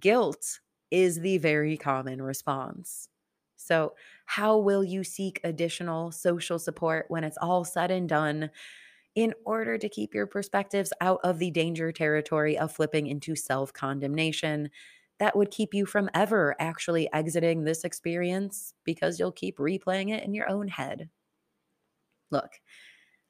Guilt 0.00 0.58
is 0.90 1.20
the 1.20 1.38
very 1.38 1.76
common 1.76 2.20
response. 2.20 3.08
So, 3.54 3.94
how 4.24 4.58
will 4.58 4.82
you 4.82 5.04
seek 5.04 5.40
additional 5.44 6.10
social 6.10 6.58
support 6.58 7.06
when 7.08 7.22
it's 7.22 7.38
all 7.40 7.64
said 7.64 7.92
and 7.92 8.08
done 8.08 8.50
in 9.14 9.34
order 9.44 9.78
to 9.78 9.88
keep 9.88 10.14
your 10.14 10.26
perspectives 10.26 10.92
out 11.00 11.20
of 11.22 11.38
the 11.38 11.52
danger 11.52 11.92
territory 11.92 12.58
of 12.58 12.72
flipping 12.72 13.06
into 13.06 13.36
self 13.36 13.72
condemnation 13.72 14.70
that 15.18 15.36
would 15.36 15.50
keep 15.50 15.74
you 15.74 15.86
from 15.86 16.10
ever 16.14 16.56
actually 16.60 17.12
exiting 17.12 17.64
this 17.64 17.84
experience 17.84 18.74
because 18.84 19.18
you'll 19.18 19.32
keep 19.32 19.58
replaying 19.58 20.10
it 20.10 20.24
in 20.24 20.34
your 20.34 20.48
own 20.50 20.68
head. 20.68 21.10
Look, 22.30 22.60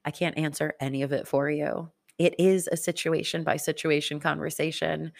I 0.05 0.11
can't 0.11 0.39
answer 0.39 0.75
any 0.81 1.03
of 1.03 1.13
it 1.13 1.29
for 1.29 1.51
you. 1.51 1.93
It 2.19 2.35
is 2.39 2.69
a 2.71 2.77
situation 2.77 3.45
by 3.45 3.57
situation 3.57 4.21
conversation, 4.21 5.13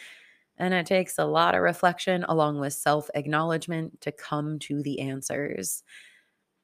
and 0.57 0.73
it 0.73 0.85
takes 0.87 1.17
a 1.19 1.25
lot 1.25 1.55
of 1.55 1.61
reflection 1.61 2.25
along 2.25 2.59
with 2.59 2.73
self 2.73 3.09
acknowledgement 3.15 4.01
to 4.01 4.11
come 4.11 4.59
to 4.59 4.83
the 4.83 5.01
answers. 5.01 5.83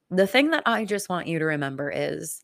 The 0.09 0.27
thing 0.27 0.51
that 0.51 0.63
I 0.65 0.85
just 0.85 1.09
want 1.09 1.27
you 1.27 1.39
to 1.39 1.45
remember 1.45 1.91
is 1.91 2.43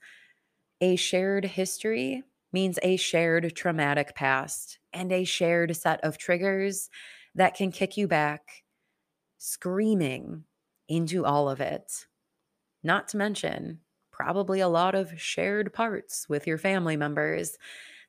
a 0.81 0.95
shared 0.95 1.45
history 1.45 2.23
means 2.53 2.79
a 2.83 2.97
shared 2.97 3.55
traumatic 3.55 4.15
past 4.15 4.79
and 4.93 5.11
a 5.11 5.23
shared 5.23 5.75
set 5.75 6.01
of 6.03 6.17
triggers 6.17 6.89
that 7.39 7.55
can 7.55 7.71
kick 7.71 7.95
you 7.95 8.05
back 8.05 8.63
screaming 9.37 10.43
into 10.89 11.25
all 11.25 11.49
of 11.49 11.61
it. 11.61 12.05
Not 12.83 13.07
to 13.09 13.17
mention, 13.17 13.79
probably 14.11 14.59
a 14.59 14.67
lot 14.67 14.93
of 14.93 15.17
shared 15.19 15.71
parts 15.71 16.27
with 16.27 16.45
your 16.45 16.57
family 16.57 16.97
members 16.97 17.57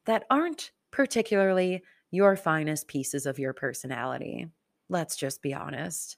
that 0.06 0.24
aren't 0.30 0.72
particularly 0.90 1.84
your 2.10 2.34
finest 2.34 2.88
pieces 2.88 3.24
of 3.24 3.38
your 3.38 3.52
personality. 3.52 4.48
Let's 4.88 5.14
just 5.14 5.42
be 5.42 5.54
honest. 5.54 6.16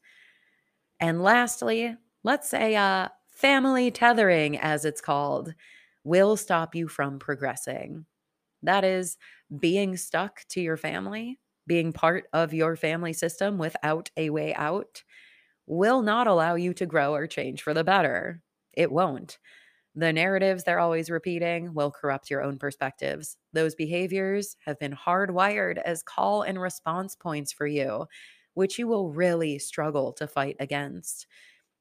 And 0.98 1.22
lastly, 1.22 1.94
let's 2.22 2.48
say 2.48 2.76
uh, 2.76 3.08
family 3.28 3.90
tethering, 3.90 4.56
as 4.56 4.86
it's 4.86 5.02
called, 5.02 5.52
will 6.02 6.38
stop 6.38 6.74
you 6.74 6.88
from 6.88 7.18
progressing. 7.18 8.06
That 8.62 8.84
is, 8.84 9.18
being 9.60 9.98
stuck 9.98 10.44
to 10.48 10.62
your 10.62 10.78
family 10.78 11.38
being 11.66 11.92
part 11.92 12.24
of 12.32 12.54
your 12.54 12.76
family 12.76 13.12
system 13.12 13.58
without 13.58 14.10
a 14.16 14.30
way 14.30 14.54
out 14.54 15.02
will 15.66 16.02
not 16.02 16.26
allow 16.26 16.54
you 16.54 16.74
to 16.74 16.86
grow 16.86 17.14
or 17.14 17.26
change 17.26 17.62
for 17.62 17.72
the 17.72 17.84
better. 17.84 18.42
It 18.72 18.90
won't. 18.90 19.38
The 19.94 20.12
narratives 20.12 20.64
they're 20.64 20.78
always 20.78 21.10
repeating 21.10 21.74
will 21.74 21.90
corrupt 21.90 22.30
your 22.30 22.42
own 22.42 22.58
perspectives. 22.58 23.36
Those 23.52 23.74
behaviors 23.74 24.56
have 24.64 24.78
been 24.78 24.92
hardwired 24.92 25.78
as 25.78 26.02
call 26.02 26.42
and 26.42 26.60
response 26.60 27.14
points 27.14 27.52
for 27.52 27.66
you 27.66 28.06
which 28.54 28.78
you 28.78 28.86
will 28.86 29.10
really 29.10 29.58
struggle 29.58 30.12
to 30.14 30.26
fight 30.26 30.56
against. 30.60 31.26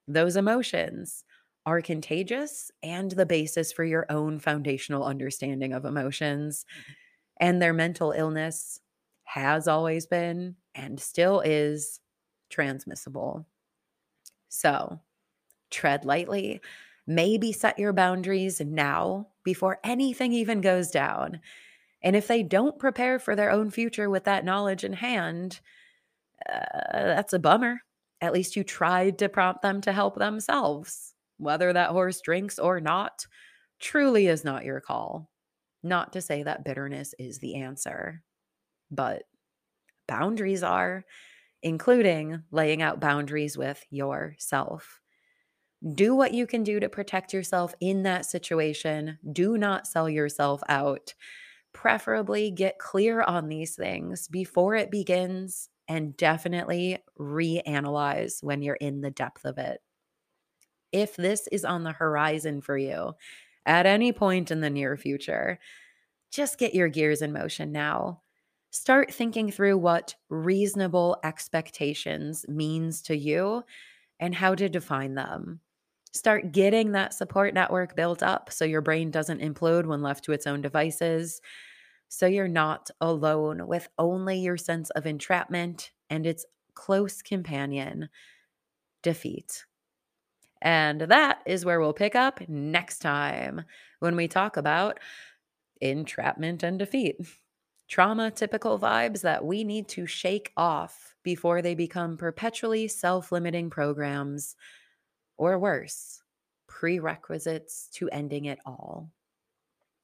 Those 0.07 0.35
emotions 0.35 1.23
are 1.65 1.81
contagious 1.81 2.71
and 2.81 3.11
the 3.11 3.25
basis 3.25 3.71
for 3.71 3.83
your 3.83 4.05
own 4.09 4.39
foundational 4.39 5.03
understanding 5.03 5.73
of 5.73 5.85
emotions. 5.85 6.65
Mm-hmm. 6.71 6.91
And 7.39 7.61
their 7.61 7.73
mental 7.73 8.11
illness 8.11 8.79
has 9.33 9.65
always 9.65 10.05
been 10.05 10.57
and 10.75 10.99
still 10.99 11.39
is 11.39 12.01
transmissible. 12.49 13.47
So 14.49 14.99
tread 15.69 16.03
lightly. 16.03 16.59
Maybe 17.07 17.53
set 17.53 17.79
your 17.79 17.93
boundaries 17.93 18.59
now 18.59 19.29
before 19.45 19.79
anything 19.85 20.33
even 20.33 20.59
goes 20.59 20.91
down. 20.91 21.39
And 22.03 22.13
if 22.17 22.27
they 22.27 22.43
don't 22.43 22.77
prepare 22.77 23.19
for 23.19 23.33
their 23.33 23.51
own 23.51 23.69
future 23.69 24.09
with 24.09 24.25
that 24.25 24.43
knowledge 24.43 24.83
in 24.83 24.93
hand, 24.93 25.61
uh, 26.51 26.65
that's 26.91 27.31
a 27.31 27.39
bummer. 27.39 27.83
At 28.19 28.33
least 28.33 28.57
you 28.57 28.65
tried 28.65 29.17
to 29.19 29.29
prompt 29.29 29.61
them 29.61 29.79
to 29.81 29.93
help 29.93 30.17
themselves. 30.17 31.13
Whether 31.37 31.71
that 31.71 31.91
horse 31.91 32.19
drinks 32.19 32.59
or 32.59 32.81
not 32.81 33.25
truly 33.79 34.27
is 34.27 34.43
not 34.43 34.65
your 34.65 34.81
call. 34.81 35.31
Not 35.83 36.11
to 36.13 36.21
say 36.21 36.43
that 36.43 36.65
bitterness 36.65 37.15
is 37.17 37.39
the 37.39 37.55
answer, 37.55 38.23
but 38.91 39.23
boundaries 40.07 40.63
are, 40.63 41.05
including 41.63 42.43
laying 42.51 42.81
out 42.81 42.99
boundaries 42.99 43.57
with 43.57 43.83
yourself. 43.89 44.99
Do 45.95 46.15
what 46.15 46.33
you 46.33 46.45
can 46.45 46.63
do 46.63 46.79
to 46.79 46.89
protect 46.89 47.33
yourself 47.33 47.73
in 47.79 48.03
that 48.03 48.25
situation. 48.25 49.17
Do 49.31 49.57
not 49.57 49.87
sell 49.87 50.09
yourself 50.09 50.61
out. 50.69 51.13
Preferably 51.73 52.51
get 52.51 52.77
clear 52.77 53.21
on 53.21 53.47
these 53.47 53.75
things 53.75 54.27
before 54.27 54.75
it 54.75 54.91
begins 54.91 55.69
and 55.87 56.15
definitely 56.17 56.99
reanalyze 57.19 58.43
when 58.43 58.61
you're 58.61 58.75
in 58.75 59.01
the 59.01 59.11
depth 59.11 59.45
of 59.45 59.57
it. 59.57 59.81
If 60.91 61.15
this 61.15 61.47
is 61.51 61.65
on 61.65 61.83
the 61.83 61.93
horizon 61.93 62.61
for 62.61 62.77
you 62.77 63.13
at 63.65 63.85
any 63.85 64.11
point 64.11 64.51
in 64.51 64.61
the 64.61 64.69
near 64.69 64.97
future, 64.97 65.59
just 66.31 66.57
get 66.57 66.75
your 66.75 66.87
gears 66.89 67.21
in 67.21 67.33
motion 67.33 67.71
now. 67.71 68.21
Start 68.71 69.13
thinking 69.13 69.51
through 69.51 69.77
what 69.77 70.15
reasonable 70.29 71.17
expectations 71.23 72.45
means 72.47 73.01
to 73.03 73.17
you 73.17 73.63
and 74.19 74.35
how 74.35 74.55
to 74.55 74.69
define 74.69 75.15
them. 75.15 75.61
Start 76.13 76.51
getting 76.51 76.93
that 76.93 77.13
support 77.13 77.53
network 77.53 77.95
built 77.95 78.23
up 78.23 78.51
so 78.51 78.65
your 78.65 78.81
brain 78.81 79.11
doesn't 79.11 79.41
implode 79.41 79.85
when 79.85 80.01
left 80.01 80.23
to 80.25 80.31
its 80.33 80.47
own 80.47 80.61
devices. 80.61 81.41
So 82.09 82.27
you're 82.27 82.47
not 82.47 82.91
alone 83.01 83.67
with 83.67 83.89
only 83.97 84.39
your 84.39 84.57
sense 84.57 84.89
of 84.91 85.05
entrapment 85.07 85.91
and 86.09 86.25
its 86.27 86.45
close 86.73 87.21
companion, 87.21 88.09
defeat. 89.03 89.65
And 90.61 91.01
that 91.01 91.41
is 91.45 91.65
where 91.65 91.79
we'll 91.79 91.93
pick 91.93 92.15
up 92.15 92.47
next 92.49 92.99
time 92.99 93.63
when 93.99 94.15
we 94.15 94.27
talk 94.27 94.57
about 94.57 94.99
entrapment 95.81 96.63
and 96.63 96.79
defeat. 96.79 97.17
Trauma 97.91 98.31
typical 98.31 98.79
vibes 98.79 99.19
that 99.19 99.43
we 99.43 99.65
need 99.65 99.89
to 99.89 100.07
shake 100.07 100.53
off 100.55 101.13
before 101.23 101.61
they 101.61 101.75
become 101.75 102.15
perpetually 102.15 102.87
self 102.87 103.33
limiting 103.33 103.69
programs 103.69 104.55
or 105.35 105.59
worse, 105.59 106.23
prerequisites 106.67 107.89
to 107.91 108.07
ending 108.09 108.45
it 108.45 108.59
all. 108.65 109.11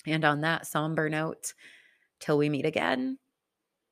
And 0.06 0.26
on 0.26 0.42
that 0.42 0.68
somber 0.68 1.08
note, 1.08 1.54
till 2.20 2.38
we 2.38 2.50
meet 2.50 2.66
again, 2.66 3.20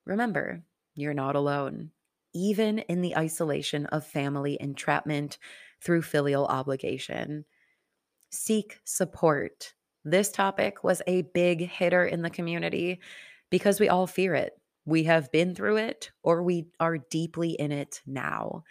remember, 0.04 0.62
you're 0.96 1.14
not 1.14 1.38
alone, 1.38 1.92
even 2.34 2.80
in 2.80 3.02
the 3.02 3.16
isolation 3.16 3.86
of 3.86 4.06
family 4.06 4.58
entrapment 4.60 5.38
through 5.80 6.02
filial 6.02 6.48
obligation. 6.48 7.46
Seek 8.30 8.78
support. 8.84 9.74
This 10.04 10.34
topic 10.34 10.84
was 10.84 11.02
a 11.08 11.22
big 11.22 11.70
hitter 11.70 12.06
in 12.06 12.24
the 12.24 12.30
community 12.30 13.00
because 13.50 13.80
we 13.80 13.90
all 13.90 14.08
fear 14.08 14.36
it. 14.36 14.54
We 14.86 15.04
have 15.04 15.32
been 15.32 15.56
through 15.56 15.78
it 15.78 16.12
or 16.24 16.44
we 16.44 16.68
are 16.80 16.98
deeply 16.98 17.52
in 17.52 17.72
it 17.72 18.02
now. 18.06 18.64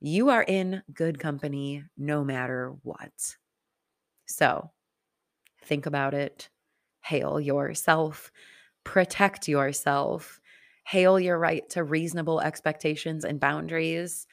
You 0.00 0.28
are 0.30 0.42
in 0.42 0.82
good 0.92 1.18
company 1.18 1.84
no 1.96 2.22
matter 2.24 2.74
what. 2.82 3.36
So 4.26 4.70
think 5.64 5.86
about 5.86 6.14
it. 6.14 6.50
Hail 7.02 7.40
yourself. 7.40 8.30
Protect 8.84 9.48
yourself. 9.48 10.40
Hail 10.86 11.18
your 11.18 11.38
right 11.38 11.68
to 11.70 11.82
reasonable 11.82 12.40
expectations 12.40 13.24
and 13.24 13.40
boundaries. 13.40 14.26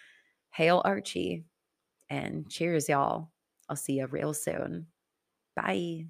Hail 0.51 0.81
Archie. 0.85 1.45
And 2.09 2.49
cheers, 2.49 2.87
y'all. 2.87 3.31
I'll 3.67 3.75
see 3.75 3.93
you 3.93 4.05
real 4.07 4.33
soon. 4.33 4.87
Bye. 5.55 6.07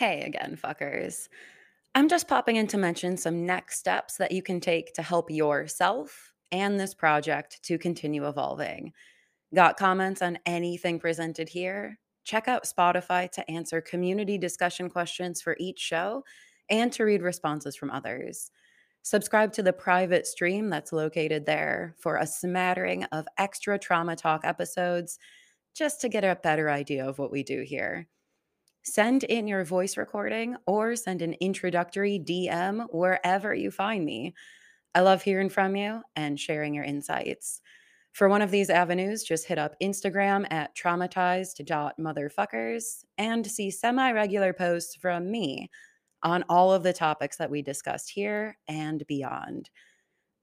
Hey 0.00 0.22
again, 0.22 0.56
fuckers. 0.56 1.28
I'm 1.94 2.08
just 2.08 2.26
popping 2.26 2.56
in 2.56 2.66
to 2.68 2.78
mention 2.78 3.18
some 3.18 3.44
next 3.44 3.78
steps 3.78 4.16
that 4.16 4.32
you 4.32 4.42
can 4.42 4.58
take 4.58 4.94
to 4.94 5.02
help 5.02 5.30
yourself 5.30 6.32
and 6.50 6.80
this 6.80 6.94
project 6.94 7.62
to 7.64 7.76
continue 7.76 8.26
evolving. 8.26 8.94
Got 9.54 9.76
comments 9.76 10.22
on 10.22 10.38
anything 10.46 11.00
presented 11.00 11.50
here? 11.50 11.98
Check 12.24 12.48
out 12.48 12.64
Spotify 12.64 13.30
to 13.32 13.50
answer 13.50 13.82
community 13.82 14.38
discussion 14.38 14.88
questions 14.88 15.42
for 15.42 15.54
each 15.60 15.78
show 15.78 16.24
and 16.70 16.90
to 16.94 17.04
read 17.04 17.20
responses 17.20 17.76
from 17.76 17.90
others. 17.90 18.50
Subscribe 19.02 19.52
to 19.52 19.62
the 19.62 19.74
private 19.74 20.26
stream 20.26 20.70
that's 20.70 20.94
located 20.94 21.44
there 21.44 21.94
for 21.98 22.16
a 22.16 22.26
smattering 22.26 23.04
of 23.12 23.28
extra 23.36 23.78
trauma 23.78 24.16
talk 24.16 24.46
episodes 24.46 25.18
just 25.74 26.00
to 26.00 26.08
get 26.08 26.24
a 26.24 26.40
better 26.42 26.70
idea 26.70 27.06
of 27.06 27.18
what 27.18 27.30
we 27.30 27.42
do 27.42 27.60
here. 27.60 28.08
Send 28.82 29.24
in 29.24 29.46
your 29.46 29.64
voice 29.64 29.96
recording 29.96 30.56
or 30.66 30.96
send 30.96 31.22
an 31.22 31.34
introductory 31.40 32.18
DM 32.18 32.86
wherever 32.90 33.54
you 33.54 33.70
find 33.70 34.04
me. 34.04 34.34
I 34.94 35.00
love 35.00 35.22
hearing 35.22 35.50
from 35.50 35.76
you 35.76 36.02
and 36.16 36.40
sharing 36.40 36.74
your 36.74 36.84
insights. 36.84 37.60
For 38.12 38.28
one 38.28 38.42
of 38.42 38.50
these 38.50 38.70
avenues, 38.70 39.22
just 39.22 39.46
hit 39.46 39.58
up 39.58 39.76
Instagram 39.80 40.46
at 40.50 40.74
traumatized.motherfuckers 40.74 43.04
and 43.18 43.46
see 43.46 43.70
semi 43.70 44.12
regular 44.12 44.52
posts 44.52 44.96
from 44.96 45.30
me 45.30 45.70
on 46.22 46.44
all 46.48 46.72
of 46.72 46.82
the 46.82 46.92
topics 46.92 47.36
that 47.36 47.50
we 47.50 47.62
discussed 47.62 48.10
here 48.10 48.58
and 48.66 49.06
beyond, 49.06 49.70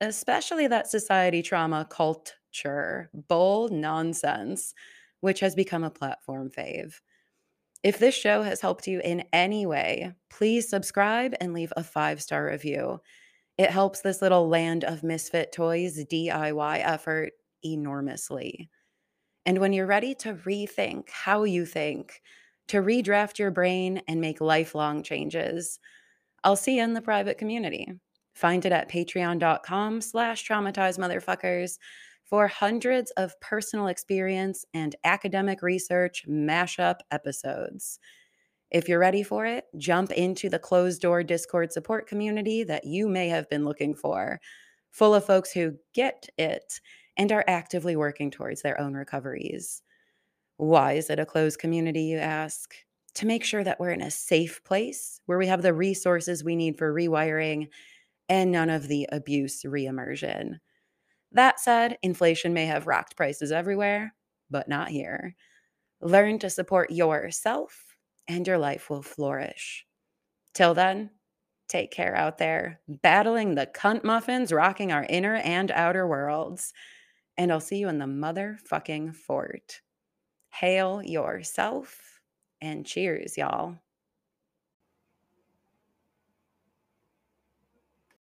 especially 0.02 0.67
that 0.67 0.88
society 0.88 1.41
trauma 1.41 1.86
culture, 1.89 3.10
bold 3.13 3.71
nonsense, 3.71 4.73
which 5.19 5.41
has 5.41 5.56
become 5.56 5.84
a 5.84 5.91
platform 5.91 6.50
fave. 6.50 6.93
If 7.84 8.00
this 8.00 8.16
show 8.16 8.42
has 8.44 8.62
helped 8.62 8.88
you 8.88 9.00
in 9.04 9.24
any 9.32 9.66
way, 9.66 10.13
please 10.30 10.70
subscribe 10.70 11.36
and 11.40 11.54
leave 11.54 11.72
a 11.78 11.84
five 11.84 12.22
star 12.22 12.46
review. 12.46 13.00
It 13.58 13.70
helps 13.70 14.02
this 14.02 14.22
little 14.22 14.48
land 14.48 14.84
of 14.84 15.04
misfit 15.04 15.52
toys 15.52 16.04
DIY 16.06 16.82
effort 16.84 17.34
enormously. 17.63 18.70
And 19.46 19.60
when 19.60 19.74
you're 19.74 19.88
ready 19.88 20.13
to 20.16 20.34
rethink 20.34 21.10
how 21.10 21.44
you 21.44 21.66
think, 21.66 22.22
to 22.68 22.82
redraft 22.82 23.40
your 23.40 23.52
brain 23.52 24.02
and 24.08 24.20
make 24.20 24.42
lifelong 24.42 25.04
changes, 25.04 25.80
I'll 26.44 26.56
see 26.56 26.78
you 26.78 26.84
in 26.84 26.94
the 26.94 27.02
private 27.02 27.38
community. 27.38 27.92
Find 28.34 28.66
it 28.66 28.72
at 28.72 28.90
patreon.com 28.90 30.02
slash 30.02 30.48
traumatized 30.48 31.00
motherfuckers 31.00 31.78
for 32.30 32.48
hundreds 32.48 33.12
of 33.12 33.40
personal 33.40 33.88
experience 33.88 34.66
and 34.74 34.96
academic 35.04 35.62
research 35.62 36.26
mashup 36.28 36.98
episodes. 37.12 38.00
If 38.70 38.90
you're 38.90 39.00
ready 39.00 39.24
for 39.24 39.46
it, 39.46 39.66
jump 39.78 40.12
into 40.12 40.50
the 40.50 40.60
closed 40.60 41.02
door 41.02 41.24
Discord 41.24 41.72
support 41.72 42.08
community 42.08 42.63
that 42.66 42.84
you 42.86 43.08
may 43.08 43.30
have 43.30 43.50
been 43.50 43.63
looking 43.63 43.96
for, 43.96 44.42
full 44.92 45.16
of 45.16 45.26
folks 45.26 45.52
who 45.52 45.76
get 45.94 46.28
it 46.38 46.82
and 47.16 47.32
are 47.32 47.46
actively 47.48 47.96
working 47.96 48.30
towards 48.30 48.62
their 48.62 48.80
own 48.80 48.94
recoveries. 48.94 49.82
Why 50.58 50.94
is 50.94 51.10
it 51.10 51.20
a 51.20 51.26
closed 51.26 51.60
community, 51.60 52.04
you 52.04 52.18
ask? 52.18 52.76
To 53.16 53.26
make 53.26 53.44
sure 53.44 53.63
that 53.63 53.80
we're 53.80 53.92
in 53.92 54.02
a 54.02 54.12
safe 54.12 54.63
place 54.63 55.22
where 55.26 55.38
we 55.38 55.48
have 55.48 55.62
the 55.62 55.74
resources 55.74 56.44
we 56.44 56.56
need 56.56 56.78
for 56.78 56.94
rewiring 56.94 57.70
and 58.30 58.52
none 58.52 58.70
of 58.70 58.88
the 58.88 59.08
abuse 59.12 59.63
reimmersion. 59.63 60.60
That 61.32 61.60
said, 61.60 61.98
inflation 62.02 62.54
may 62.54 62.66
have 62.66 62.88
rocked 62.88 63.16
prices 63.16 63.52
everywhere, 63.52 64.13
but 64.50 64.68
not 64.70 64.90
here. 64.90 65.36
Learn 66.02 66.40
to 66.40 66.50
support 66.50 66.92
yourself, 66.92 67.96
and 68.28 68.48
your 68.48 68.58
life 68.58 68.90
will 68.90 69.02
flourish. 69.02 69.86
Till 70.54 70.74
then, 70.74 71.12
take 71.68 71.92
care 71.92 72.16
out 72.16 72.38
there, 72.38 72.80
battling 72.88 73.56
the 73.56 73.68
cunt 73.68 74.04
muffins 74.04 74.52
rocking 74.52 74.92
our 74.92 75.06
inner 75.10 75.36
and 75.36 75.72
outer 75.72 76.08
worlds. 76.08 76.74
And 77.38 77.52
I'll 77.52 77.60
see 77.60 77.78
you 77.78 77.90
in 77.90 78.00
the 78.00 78.06
motherfucking 78.06 79.16
fort. 79.16 79.82
Hail 80.54 81.02
yourself 81.04 82.22
and 82.62 82.86
cheers, 82.86 83.38
y'all. 83.38 83.78